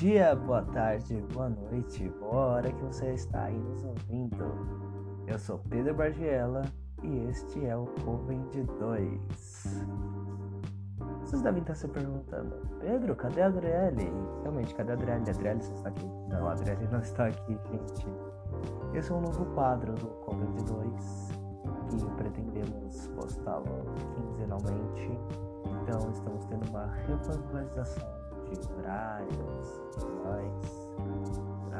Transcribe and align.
dia, 0.00 0.34
boa 0.34 0.62
tarde, 0.62 1.22
boa 1.34 1.50
noite, 1.50 2.08
boa 2.20 2.46
hora 2.54 2.72
que 2.72 2.82
você 2.84 3.12
está 3.12 3.44
aí 3.44 3.58
nos 3.58 3.84
ouvindo. 3.84 4.46
Eu 5.26 5.38
sou 5.38 5.58
Pedro 5.68 5.94
Bargiela 5.94 6.62
e 7.02 7.18
este 7.28 7.66
é 7.66 7.76
o 7.76 7.84
Coven 8.02 8.42
de 8.48 8.62
2. 8.62 9.84
Vocês 11.20 11.42
devem 11.42 11.60
estar 11.60 11.74
se 11.74 11.86
perguntando, 11.86 12.66
Pedro, 12.80 13.14
cadê 13.14 13.42
a 13.42 13.48
Adriele? 13.48 14.10
Realmente, 14.40 14.74
cadê 14.74 14.92
a 14.92 14.94
Adriele? 14.94 15.22
A 15.28 15.32
Adriele 15.34 15.60
está 15.60 15.90
aqui? 15.90 16.06
Não, 16.30 16.48
a 16.48 16.52
Adriele 16.52 16.88
não 16.90 17.00
está 17.00 17.26
aqui, 17.26 17.58
gente. 17.70 18.06
Esse 18.94 19.12
é 19.12 19.14
um 19.14 19.20
novo 19.20 19.44
quadro 19.54 19.92
do 19.92 20.06
Coven 20.06 20.50
de 20.54 20.64
2 20.64 21.28
que 21.90 22.10
pretendemos 22.16 23.06
postá-lo 23.08 23.84
quinzenalmente. 24.14 25.10
Então, 25.82 26.10
estamos 26.10 26.46
tendo 26.46 26.70
uma 26.70 26.86
revangalização 26.86 28.20
de 28.58 28.72
horários 28.72 29.38
e 29.38 29.59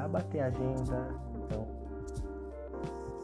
bater 0.09 0.41
a 0.41 0.47
agenda. 0.47 1.15
Então, 1.35 1.67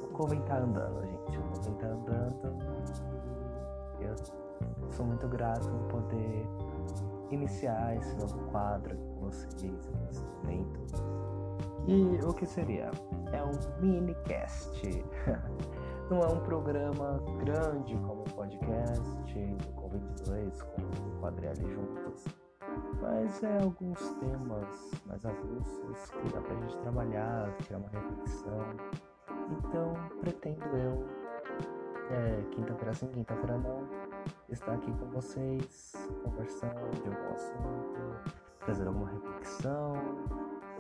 o 0.03 0.09
Coven 0.13 0.41
tá 0.43 0.59
andando, 0.59 1.05
gente. 1.05 1.39
O 1.39 1.43
Coven 1.43 1.75
tá 1.75 1.87
andando. 1.87 2.59
Eu 4.01 4.15
sou 4.93 5.07
muito 5.07 5.29
grato 5.29 5.69
por 5.69 6.01
poder 6.01 6.47
iniciar 7.31 7.97
esse 7.97 8.15
novo 8.17 8.39
quadro 8.51 8.97
com 8.97 9.27
vocês 9.27 9.93
nesse 10.01 10.25
momento. 10.25 10.81
E 11.87 12.19
o 12.25 12.33
que 12.33 12.47
seria? 12.47 12.91
É 13.33 13.43
um 13.43 13.85
minicast. 13.85 15.05
Não 16.11 16.21
é 16.21 16.27
um 16.29 16.41
programa 16.41 17.21
grande 17.45 17.97
como 17.99 18.23
o 18.23 18.31
podcast 18.35 19.01
do 19.01 19.73
Covid-2 19.73 20.63
com 20.63 20.83
o 20.83 21.21
Quadrilha 21.21 21.55
juntos 21.57 22.46
mas 23.01 23.43
é 23.43 23.63
alguns 23.63 24.01
temas 24.15 24.91
mais 25.07 25.25
avulsos 25.25 26.11
que 26.11 26.33
dá 26.33 26.41
pra 26.41 26.55
gente 26.55 26.77
trabalhar, 26.79 27.55
tirar 27.63 27.79
uma 27.79 27.89
reflexão. 27.89 28.61
Então 29.51 29.95
pretendo 30.21 30.65
eu, 30.77 31.07
é, 32.11 32.43
quinta-feira 32.53 32.95
sim, 32.95 33.09
quinta-feira 33.09 33.59
não, 33.59 33.89
estar 34.49 34.75
aqui 34.75 34.93
com 34.93 35.07
vocês, 35.07 35.95
conversando 36.25 36.91
de 37.03 37.09
algum 37.09 37.35
assunto, 37.35 38.35
trazer 38.65 38.87
alguma 38.87 39.11
reflexão, 39.11 39.93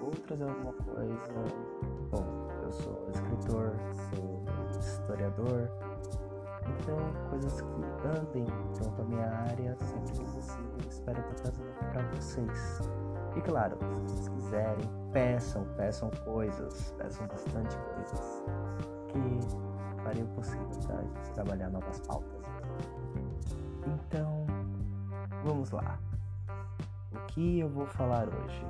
ou 0.00 0.10
trazer 0.10 0.44
alguma 0.44 0.72
coisa. 0.72 1.44
Bom, 2.10 2.48
eu 2.62 2.72
sou 2.72 3.08
escritor, 3.10 3.72
sou 4.10 4.44
historiador, 4.78 5.70
então 6.70 6.96
coisas 7.30 7.60
que 7.60 8.08
andem 8.18 8.46
pronto 8.74 9.02
a 9.02 9.04
minha 9.04 9.28
área 9.28 9.76
sempre 9.76 10.12
que 10.12 10.24
possível 10.24 10.76
espero 10.88 11.20
estar 11.20 11.34
trazendo 11.34 11.92
para 11.92 12.02
vocês. 12.14 12.80
E 13.36 13.40
claro, 13.40 13.76
se 14.06 14.14
vocês 14.14 14.28
quiserem, 14.28 14.90
peçam, 15.12 15.64
peçam 15.76 16.10
coisas, 16.24 16.94
peçam 16.98 17.26
bastante 17.26 17.76
coisas 17.76 18.44
que 19.08 20.02
farei 20.02 20.22
o 20.22 20.28
possível 20.28 20.68
para 20.86 21.02
trabalhar 21.34 21.70
novas 21.70 22.00
pautas. 22.00 22.46
Então, 23.86 24.46
vamos 25.44 25.70
lá. 25.70 25.98
O 27.12 27.26
que 27.26 27.60
eu 27.60 27.68
vou 27.68 27.86
falar 27.86 28.28
hoje? 28.28 28.66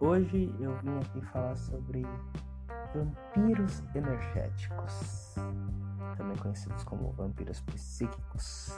Hoje 0.00 0.54
eu 0.60 0.76
vim 0.78 0.96
aqui 0.98 1.20
falar 1.26 1.56
sobre 1.56 2.06
vampiros 2.94 3.82
energéticos, 3.94 5.34
conhecidos 6.38 6.84
como 6.84 7.12
vampiros 7.12 7.60
psíquicos 7.60 8.72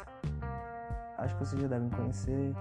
acho 1.21 1.37
que 1.37 1.45
vocês 1.45 1.63
já 1.63 1.69
devem 1.69 1.89
conhecer, 1.91 2.55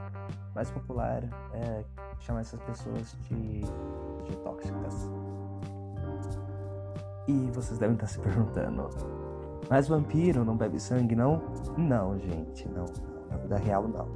mais 0.54 0.70
popular 0.70 1.24
é 1.54 1.84
chamar 2.20 2.42
essas 2.42 2.60
pessoas 2.62 3.18
de, 3.22 3.62
de 3.62 4.38
tóxicas. 4.44 5.10
E 7.28 7.52
vocês 7.52 7.80
devem 7.80 7.96
estar 7.96 8.08
se 8.08 8.20
perguntando, 8.20 8.90
mas 9.70 9.88
vampiro 9.88 10.44
não 10.44 10.58
bebe 10.58 10.80
sangue, 10.80 11.16
não? 11.16 11.42
Não, 11.78 12.18
gente, 12.20 12.68
não. 12.70 12.86
Na 13.30 13.38
vida 13.38 13.58
real, 13.58 13.88
não. 13.88 14.08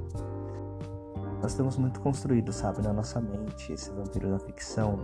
Nós 1.40 1.54
temos 1.54 1.76
muito 1.76 2.00
construído, 2.00 2.52
sabe, 2.52 2.82
na 2.82 2.92
nossa 2.92 3.20
mente, 3.20 3.72
esse 3.72 3.90
vampiro 3.90 4.30
da 4.30 4.38
ficção. 4.38 4.98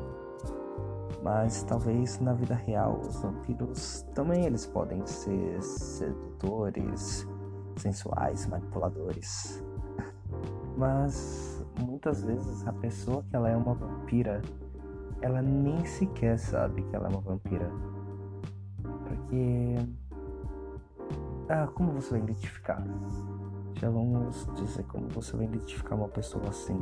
Mas 1.22 1.62
talvez 1.64 2.18
na 2.20 2.32
vida 2.32 2.54
real, 2.54 3.00
os 3.00 3.20
vampiros 3.20 4.02
também 4.14 4.46
eles 4.46 4.66
podem 4.66 5.04
ser 5.06 5.62
sedutores, 5.62 7.28
sensuais, 7.76 8.46
manipuladores. 8.46 9.62
Mas 10.76 11.64
muitas 11.78 12.22
vezes 12.22 12.66
a 12.66 12.72
pessoa 12.72 13.22
que 13.28 13.36
ela 13.36 13.50
é 13.50 13.56
uma 13.56 13.74
vampira, 13.74 14.40
ela 15.20 15.42
nem 15.42 15.84
sequer 15.84 16.38
sabe 16.38 16.82
que 16.84 16.96
ela 16.96 17.08
é 17.08 17.10
uma 17.10 17.20
vampira. 17.20 17.70
Porque 18.82 19.76
ah, 21.50 21.66
como 21.74 21.92
você 21.92 22.10
vai 22.12 22.20
identificar? 22.20 22.80
Já 23.74 23.90
vamos 23.90 24.46
dizer 24.54 24.84
como 24.84 25.08
você 25.08 25.36
vai 25.36 25.46
identificar 25.46 25.96
uma 25.96 26.08
pessoa 26.08 26.48
assim, 26.48 26.78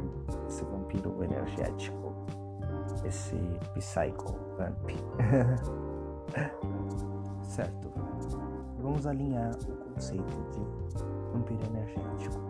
esse 0.46 0.62
vampiro 0.62 1.24
energético, 1.24 2.07
esse 3.04 3.36
psycho 3.74 4.34
vamp. 4.56 4.90
certo. 7.44 7.92
Vamos 8.80 9.06
alinhar 9.06 9.54
o 9.68 9.92
conceito 9.92 10.36
de 10.52 10.60
vampiro 11.32 11.64
energético. 11.66 12.48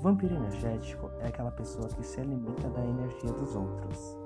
Vampiro 0.00 0.34
energético 0.34 1.10
é 1.20 1.28
aquela 1.28 1.50
pessoa 1.50 1.88
que 1.88 2.04
se 2.04 2.20
alimenta 2.20 2.68
da 2.68 2.84
energia 2.84 3.32
dos 3.32 3.56
outros. 3.56 4.18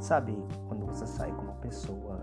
Sabe 0.00 0.36
quando 0.68 0.86
você 0.86 1.06
sai 1.06 1.30
com 1.32 1.42
uma 1.42 1.54
pessoa 1.54 2.20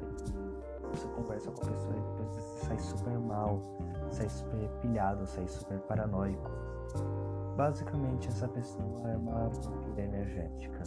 você 0.92 1.08
conversa 1.10 1.52
com 1.52 1.62
a 1.62 1.70
pessoa 1.70 1.96
e 1.96 2.02
depois 2.02 2.30
você 2.30 2.66
sai 2.66 2.80
super 2.80 3.20
mal, 3.20 3.62
sai 4.10 4.30
super 4.30 4.70
pilhado, 4.82 5.26
sai 5.26 5.48
super 5.48 5.80
paranoico. 5.82 6.50
Basicamente 7.56 8.28
essa 8.28 8.48
pessoa 8.48 9.10
é 9.10 9.18
uma 9.18 9.50
vampira 9.50 10.02
energética. 10.02 10.84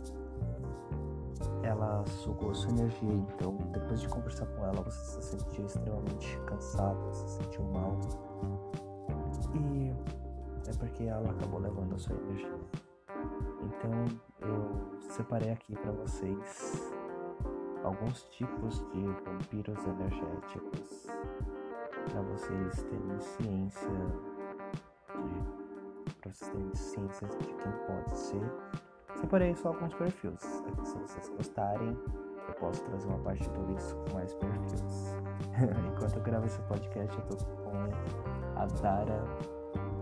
Ela 1.63 2.05
sugou 2.07 2.55
sua 2.55 2.71
energia, 2.71 3.13
então 3.13 3.57
depois 3.73 4.01
de 4.01 4.09
conversar 4.09 4.47
com 4.47 4.65
ela 4.65 4.83
você 4.83 5.21
se 5.21 5.39
sentiu 5.39 5.67
extremamente 5.67 6.39
cansado, 6.47 6.99
você 7.07 7.27
se 7.29 7.43
sentiu 7.43 7.65
mal 7.65 7.99
e 9.55 9.95
é 10.69 10.73
porque 10.79 11.05
ela 11.05 11.31
acabou 11.31 11.61
levando 11.61 11.95
a 11.95 11.99
sua 11.99 12.17
energia. 12.17 12.59
Então 13.63 13.91
eu 14.41 15.01
separei 15.11 15.51
aqui 15.51 15.75
para 15.77 15.93
vocês 15.93 16.93
alguns 17.83 18.25
tipos 18.25 18.79
de 18.91 19.03
vampiros 19.25 19.85
energéticos 19.87 21.07
para 22.11 22.23
vocês 22.23 22.83
terem 22.83 23.21
ciência 23.21 23.91
de 25.15 25.61
para 26.21 26.33
vocês 26.33 26.51
terem 26.51 26.75
ciência 26.75 27.29
de 27.29 27.55
quem 27.55 27.73
pode 27.87 28.17
ser. 28.19 28.90
Separei 29.21 29.55
só 29.55 29.69
alguns 29.69 29.95
perfis. 29.95 30.41
Se 30.41 30.99
vocês 30.99 31.29
gostarem, 31.37 31.97
eu 32.49 32.55
posso 32.55 32.83
trazer 32.85 33.07
uma 33.09 33.19
parte 33.19 33.49
2 33.51 33.93
com 33.93 34.15
mais 34.15 34.35
perfis. 34.35 35.17
Enquanto 35.87 36.17
eu 36.17 36.23
gravo 36.23 36.47
esse 36.47 36.61
podcast, 36.63 37.19
eu 37.19 37.37
tô 37.37 37.37
com 37.37 37.71
a 38.57 38.67
Dara 38.81 39.23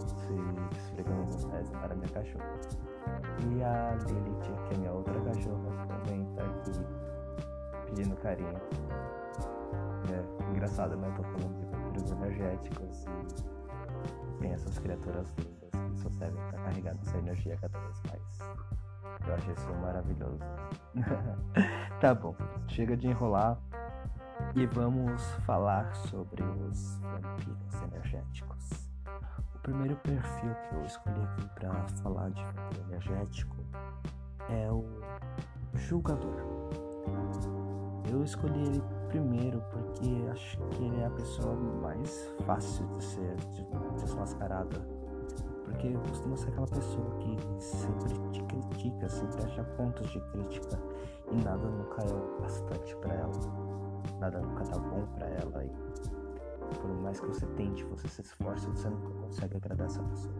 se 0.06 0.79
esfregando 0.79 1.25
nos 1.25 1.45
pés, 1.47 1.73
a 1.75 1.79
Dara 1.81 1.95
é 1.95 1.97
minha 1.97 2.09
cachorra. 2.09 2.61
E 3.51 3.62
a 3.62 3.95
Lilith, 4.06 4.69
que 4.69 4.75
é 4.75 4.79
minha 4.79 4.93
outra 4.93 5.21
cachorra, 5.21 5.87
também 5.87 6.25
tá 6.35 6.45
aqui 6.45 6.73
pedindo 7.87 8.17
carinho. 8.17 8.61
É 10.11 10.50
engraçado, 10.50 10.97
né? 10.97 11.09
Eu 11.09 11.15
tô 11.15 11.23
falando 11.23 11.59
de 11.59 11.67
vampiros 11.67 12.11
energéticos 12.12 13.05
e 13.05 14.41
tem 14.41 14.53
essas 14.53 14.79
criaturas 14.79 15.35
lindas 15.38 15.70
que 15.70 15.99
só 16.00 16.11
servem 16.11 16.43
pra 16.50 16.59
carregar 16.61 16.94
nossa 16.94 17.19
energia 17.19 17.59
cada 17.61 17.79
vez 17.79 18.00
mais. 18.09 18.88
Eu 19.26 19.34
acho 19.34 19.50
isso 19.50 19.72
maravilhoso. 19.75 20.44
tá 22.00 22.14
bom, 22.14 22.34
chega 22.66 22.96
de 22.96 23.08
enrolar 23.08 23.58
e 24.55 24.66
vamos 24.66 25.22
falar 25.44 25.94
sobre 25.94 26.43
os 26.43 26.99
vampiros 26.99 27.82
energéticos. 27.93 28.90
O 29.55 29.58
primeiro 29.60 29.96
perfil 29.96 30.55
que 30.55 30.75
eu 30.75 30.84
escolhi 30.84 31.20
aqui 31.22 31.49
para 31.56 31.72
falar 32.02 32.31
de 32.31 32.43
vampiro 32.43 32.82
energético 32.88 33.56
é 34.49 34.70
o 34.70 34.84
julgador. 35.75 36.43
Eu 38.10 38.25
escolhi 38.25 38.62
ele 38.66 38.82
primeiro 39.08 39.62
porque 39.70 40.31
acho 40.31 40.58
que 40.70 40.84
ele 40.84 41.00
é 41.00 41.06
a 41.06 41.10
pessoa 41.10 41.55
mais 41.55 42.32
fácil 42.46 42.87
de 42.96 43.05
ser 43.05 43.37
desmascarada. 44.00 44.98
Porque 45.69 45.93
costuma 46.09 46.37
ser 46.37 46.49
aquela 46.49 46.67
pessoa 46.67 47.11
que 47.19 47.37
sempre 47.62 48.15
te 48.32 48.43
critica, 48.43 49.09
sempre 49.09 49.44
acha 49.44 49.65
pontos 49.65 50.11
de 50.11 50.20
crítica 50.32 50.79
e 51.31 51.37
nada 51.44 51.69
nunca 51.69 52.03
é 52.03 52.12
o 52.12 52.41
bastante 52.41 52.97
para 52.97 53.15
ela 53.15 53.79
nada 54.19 54.41
nunca 54.41 54.65
tá 54.65 54.79
bom 54.79 55.06
para 55.15 55.26
ela 55.26 55.65
e 55.65 55.70
por 56.81 56.91
mais 57.00 57.19
que 57.20 57.26
você 57.26 57.47
tente, 57.47 57.85
você 57.85 58.09
se 58.09 58.20
esforce, 58.20 58.67
você 58.67 58.88
nunca 58.88 59.09
consegue 59.20 59.56
agradar 59.56 59.87
essa 59.87 60.03
pessoa. 60.03 60.35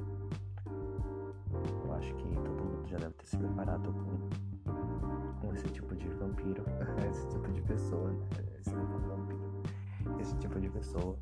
Eu 1.85 1.93
acho 1.95 2.15
que 2.15 2.25
todo 2.35 2.65
mundo 2.65 2.87
já 2.87 2.99
deve 2.99 3.15
ter 3.15 3.27
se 3.27 3.39
preparado 3.39 3.93
com, 3.93 5.41
com 5.41 5.55
esse 5.55 5.69
tipo 5.69 5.97
de 5.97 6.09
vampiro, 6.11 6.63
esse 7.11 7.27
tipo 7.29 7.51
de 7.51 7.63
pessoa, 7.63 8.11
né? 8.11 8.19
Esse 8.61 8.71
tipo 8.71 8.99
de 8.99 9.07
vampiro, 9.07 9.63
esse 10.21 10.37
tipo 10.37 10.61
de 10.61 10.69
pessoa. 10.69 11.17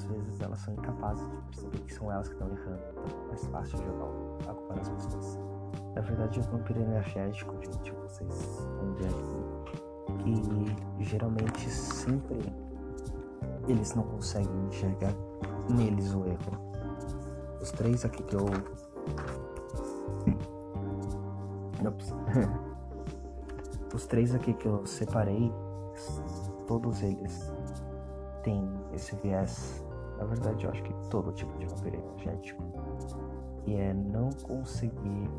Das 0.00 0.04
vezes 0.04 0.40
elas 0.40 0.58
são 0.60 0.74
incapazes 0.74 1.28
de 1.28 1.36
perceber 1.36 1.78
que 1.80 1.94
são 1.94 2.10
elas 2.10 2.28
que 2.28 2.34
estão 2.34 2.48
errando, 2.48 2.82
então 2.90 3.04
é 3.04 3.28
mais 3.28 3.46
fácil 3.46 3.78
jogar 3.78 4.06
a 4.50 4.54
culpa 4.54 4.74
nas 4.74 4.88
pessoas. 4.88 5.38
Na 5.94 6.00
verdade, 6.00 6.40
o 6.40 6.42
vampiro 6.44 6.80
energético, 6.80 7.54
gente, 7.62 7.92
vocês 7.92 8.66
vão 8.78 8.94
ver 8.94 9.08
aqui, 9.08 10.76
que 10.96 11.04
geralmente 11.04 11.70
sempre 11.70 12.38
eles 13.68 13.94
não 13.94 14.04
conseguem 14.04 14.66
enxergar 14.68 15.12
neles 15.68 16.14
o 16.14 16.24
erro. 16.24 16.70
Os 17.60 17.70
três 17.72 18.04
aqui 18.04 18.22
que 18.22 18.36
eu. 18.36 18.46
Ops. 21.86 22.14
Os 23.94 24.06
três 24.06 24.34
aqui 24.34 24.54
que 24.54 24.66
eu 24.66 24.86
separei, 24.86 25.52
todos 26.66 27.02
eles 27.02 27.52
têm 28.44 28.70
esse 28.92 29.16
viés. 29.16 29.84
Na 30.20 30.26
verdade, 30.26 30.64
eu 30.64 30.70
acho 30.70 30.82
que 30.82 30.92
todo 31.08 31.32
tipo 31.32 31.58
de 31.58 31.66
vampiro 31.66 31.96
energético. 31.96 32.62
Que 33.64 33.74
é 33.74 33.94
não 33.94 34.28
conseguir 34.42 35.30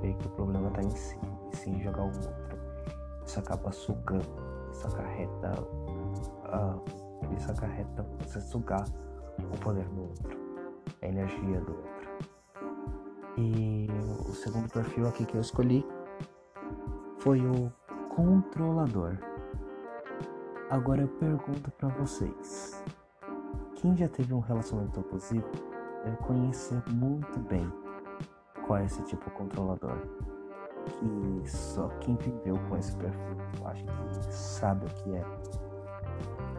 ver 0.00 0.14
que 0.14 0.26
o 0.26 0.30
problema 0.30 0.70
tá 0.70 0.82
em 0.82 0.90
si 0.90 1.18
e 1.52 1.56
sim 1.56 1.80
jogar 1.82 2.04
o 2.04 2.06
outro. 2.06 2.58
Isso 3.24 3.38
acaba 3.38 3.70
sugando, 3.70 4.26
isso 4.72 4.86
acarreta. 4.88 5.52
Uh, 5.60 7.34
isso 7.36 7.50
acarreta 7.52 8.04
você 8.20 8.40
sugar 8.40 8.84
o 9.38 9.58
poder 9.58 9.84
do 9.90 10.02
outro, 10.02 10.38
a 11.02 11.06
energia 11.06 11.60
do 11.60 11.72
outro. 11.76 12.10
E 13.36 13.86
o 14.28 14.32
segundo 14.32 14.68
perfil 14.70 15.06
aqui 15.08 15.24
que 15.24 15.36
eu 15.36 15.40
escolhi 15.40 15.86
foi 17.18 17.40
o 17.40 17.70
controlador. 18.14 19.16
Agora 20.70 21.02
eu 21.02 21.08
pergunto 21.08 21.70
para 21.72 21.88
vocês: 21.90 22.82
quem 23.80 23.96
já 23.96 24.08
teve 24.08 24.34
um 24.34 24.40
relacionamento 24.40 25.00
abusivo 25.00 25.48
deve 26.04 26.16
conhecer 26.18 26.82
muito 26.90 27.40
bem 27.40 27.66
qual 28.66 28.78
é 28.78 28.84
esse 28.84 29.02
tipo 29.04 29.30
controlador. 29.30 29.96
Que 30.84 31.50
só 31.50 31.88
quem 32.00 32.14
viveu 32.16 32.58
com 32.68 32.76
esse 32.76 32.94
perfil, 32.96 33.36
acho 33.64 33.84
que 33.84 34.34
sabe 34.34 34.84
o 34.84 34.88
que 34.88 35.14
é 35.14 35.24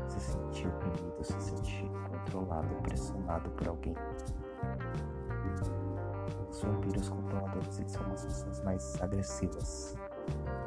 se 0.07 0.19
sentir 0.19 0.67
oprimido, 0.67 1.23
se 1.23 1.39
sentir 1.39 1.91
controlado, 2.09 2.73
pressionado 2.81 3.49
por 3.51 3.67
alguém. 3.67 3.95
Os 6.49 6.63
vampiros 6.63 7.09
controladores 7.09 7.79
eles 7.79 7.91
são 7.91 8.11
as 8.11 8.25
pessoas 8.25 8.63
mais 8.63 9.01
agressivas. 9.01 9.95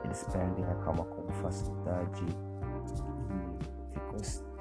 Eles 0.04 0.24
perdem 0.32 0.64
a 0.66 0.74
calma 0.76 1.04
com 1.04 1.32
facilidade 1.34 2.26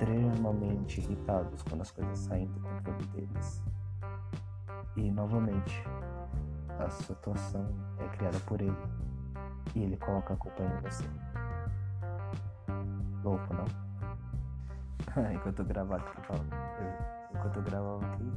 extremamente 0.03 1.00
irritados 1.00 1.63
quando 1.63 1.81
as 1.81 1.91
coisas 1.91 2.19
saem 2.19 2.45
do 2.47 2.59
controle 2.59 3.05
deles. 3.07 3.63
E 4.97 5.09
novamente, 5.11 5.83
a 6.79 6.89
situação 6.89 7.65
é 8.00 8.07
criada 8.09 8.39
por 8.41 8.61
ele 8.61 8.77
e 9.73 9.83
ele 9.83 9.97
coloca 9.97 10.33
a 10.33 10.38
culpa 10.38 10.61
em 10.61 10.81
você. 10.81 11.05
Louco, 13.23 13.53
não? 13.53 13.65
enquanto 15.33 15.59
eu 15.59 15.65
gravava 15.65 16.03
aqui, 16.03 16.21
enquanto 17.33 17.57
eu 17.57 17.63
gravava 17.63 18.05
aqui, 18.05 18.31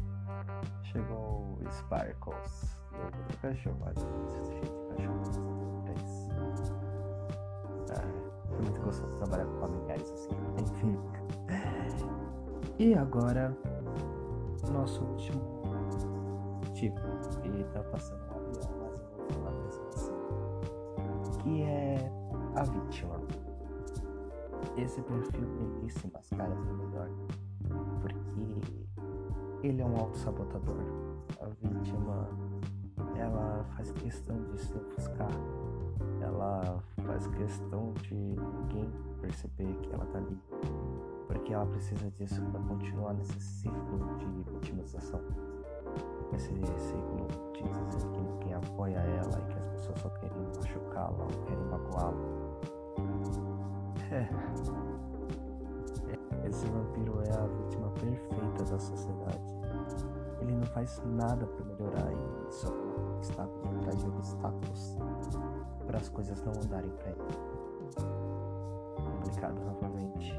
chegou 0.85 1.59
o 1.61 1.71
Sparkles, 1.71 2.79
o 2.93 3.05
outro 3.05 3.39
cachorro, 3.43 3.79
olha, 3.83 3.95
cheio 4.51 4.61
de 4.61 4.95
cachorro, 4.95 5.85
é 5.89 5.93
isso. 6.05 6.31
Ah, 7.91 8.49
foi 8.49 8.59
muito 8.59 8.81
gostoso 8.81 9.17
trabalhar 9.19 9.47
com 9.47 9.61
familiares 9.61 10.11
assim, 10.11 10.31
enfim. 10.63 11.16
E 12.79 12.95
agora, 12.95 13.57
nosso 14.73 15.03
último 15.05 15.41
tipo, 16.75 17.01
e 17.45 17.65
tá 17.73 17.83
passando 17.85 18.21
um 18.21 18.37
avião, 18.37 18.71
mas 18.83 19.01
eu 19.01 19.17
vou 19.17 19.27
falar 19.31 19.51
mesmo 19.63 19.89
assim, 19.89 20.13
que 21.43 21.63
é 21.63 22.13
a 22.55 22.63
vítima 22.65 23.17
esse 24.77 25.01
perfil 25.03 25.49
ele 25.79 25.91
se 25.91 26.07
mascara 26.13 26.55
melhor 26.55 27.09
porque 28.01 29.67
ele 29.67 29.81
é 29.81 29.85
um 29.85 29.97
auto-sabotador. 29.97 30.83
A 31.41 31.47
vítima 31.67 32.29
ela 33.17 33.65
faz 33.75 33.91
questão 33.93 34.37
de 34.45 34.61
se 34.61 34.77
ofuscar, 34.77 35.31
ela 36.21 36.83
faz 37.07 37.27
questão 37.29 37.95
de 38.03 38.15
ninguém 38.15 38.91
perceber 39.21 39.75
que 39.83 39.93
ela 39.93 40.05
tá 40.07 40.19
ali, 40.19 40.39
porque 41.27 41.53
ela 41.53 41.67
precisa 41.67 42.11
disso 42.13 42.41
para 42.53 42.61
continuar 42.63 43.15
nesse 43.15 43.41
ciclo 43.41 44.17
de 44.19 44.27
vitimização, 44.53 45.21
esse 46.35 46.49
ciclo 46.49 47.27
de 47.53 47.63
dizer 47.63 48.11
que 48.11 48.21
ninguém 48.21 48.55
apoia 48.55 48.99
ela 48.99 49.39
e 49.39 49.53
que 49.53 49.59
as 49.59 49.67
pessoas 49.69 49.99
só 50.01 50.09
querem 50.11 50.39
machucá-la 50.57 51.25
ou 51.25 51.45
querem 51.45 51.65
magoá-la. 51.65 52.17
É. 54.13 54.29
Esse 56.47 56.67
vampiro 56.67 57.21
é 57.23 57.33
a 57.33 57.47
vítima 57.47 57.91
perfeita 57.91 58.65
da 58.65 58.79
sociedade. 58.79 59.57
Ele 60.41 60.55
não 60.55 60.67
faz 60.67 61.03
nada 61.05 61.45
para 61.45 61.65
melhorar 61.65 62.13
e 62.13 62.53
só 62.53 62.73
está 63.21 63.43
atrás 63.43 63.99
de 63.99 64.07
obstáculos 64.07 64.97
para 65.87 65.99
as 65.99 66.09
coisas 66.09 66.41
não 66.43 66.53
andarem 66.53 66.91
para 66.91 67.11
ele. 67.11 67.19
Complicado 68.97 69.61
novamente. 69.65 70.35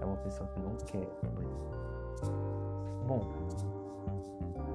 É 0.00 0.04
uma 0.04 0.16
pessoa 0.18 0.48
que 0.50 0.60
não 0.60 0.76
quer 0.76 1.08
evoluir. 1.22 1.48
Bom, 3.06 3.20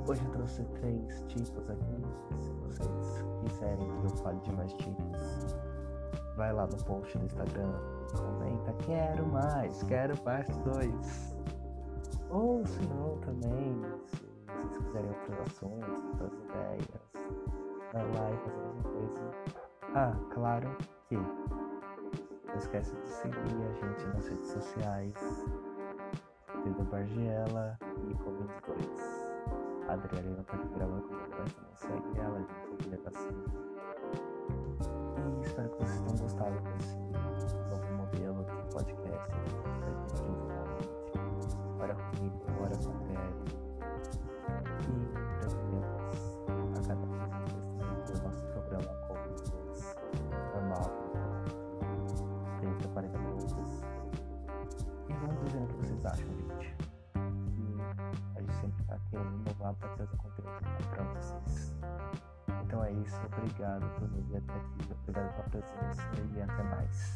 hoje 0.07 0.23
eu 0.23 0.31
trouxe 0.31 0.63
três 0.79 1.23
tipos 1.27 1.69
aqui. 1.69 2.41
Se 2.41 2.51
vocês 2.51 3.25
quiserem 3.43 3.87
que 3.99 4.05
eu 4.05 4.17
fale 4.17 4.39
de 4.39 4.51
mais 4.53 4.73
tipos, 4.73 5.55
vai 6.35 6.51
lá 6.53 6.67
no 6.67 6.77
post 6.83 7.17
do 7.17 7.25
Instagram 7.25 7.73
comenta, 8.17 8.73
quero 8.85 9.25
mais, 9.27 9.83
quero 9.83 10.17
parte 10.21 10.51
2. 10.59 11.35
Ou 12.29 12.65
se 12.65 12.81
não 12.87 13.17
também, 13.19 13.81
se 14.05 14.25
vocês 14.47 14.85
quiserem 14.85 15.09
outros 15.09 15.39
assuntos, 15.41 16.21
outras 16.21 16.33
ideias, 16.33 17.03
vai 17.91 18.03
lá 18.03 18.31
e 18.31 18.37
fazer 18.37 18.59
a 18.59 18.65
mesma 18.65 18.83
coisa. 18.83 19.31
Ah, 19.95 20.15
claro 20.33 20.75
que 21.07 21.15
não 22.53 22.59
esquece 22.59 22.95
de 22.95 23.07
seguir 23.09 23.37
a 23.37 23.73
gente 23.73 24.05
nas 24.13 24.27
redes 24.27 24.47
sociais. 24.47 25.45
Pedro 26.63 26.83
Bargiela 26.85 27.77
e 28.07 28.13
Covid2. 28.13 29.89
A 29.89 29.93
Adriana 29.93 30.45
aqui 30.47 30.67
gravando 30.75 31.01
comigo, 31.01 31.29
mas 31.39 31.53
também 31.53 31.75
segue 31.75 32.19
ela, 32.19 32.39
gente, 32.39 33.07
assim. 33.07 33.43
E 35.41 35.45
espero 35.45 35.69
que 35.69 35.77
vocês 35.83 35.99
tenham 36.01 36.17
gostado 36.17 36.59
desse 36.77 37.02
vocês 56.03 56.05
acham 56.05 56.27
gente 56.27 56.75
a 58.35 58.41
gente 58.41 58.53
sempre 58.55 58.81
está 58.81 58.99
querendo 59.09 59.35
inovar 59.41 59.73
para 59.75 59.89
trazer 59.89 60.17
conteúdo 60.17 60.49
para 60.89 61.03
vocês 61.03 61.73
então 62.65 62.83
é 62.83 62.91
isso, 62.91 63.21
obrigado 63.25 63.87
por 63.99 64.09
me 64.11 64.21
ver 64.23 64.37
até 64.37 64.53
aqui, 64.53 64.93
obrigado 65.03 65.33
pela 65.35 65.61
presença 65.61 66.09
e 66.33 66.41
até 66.41 66.63
mais. 66.63 67.13